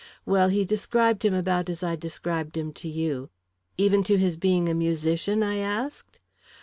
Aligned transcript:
Well, 0.25 0.49
he 0.49 0.65
described 0.65 1.23
him 1.23 1.35
about 1.35 1.69
as 1.69 1.83
I 1.83 1.95
described 1.95 2.57
him 2.57 2.73
to 2.73 2.87
you" 2.89 3.29
"Even 3.77 4.03
to 4.05 4.17
his 4.17 4.35
being 4.35 4.67
a 4.67 4.73
musician?" 4.73 5.43
I 5.43 5.57
asked. 5.57 6.19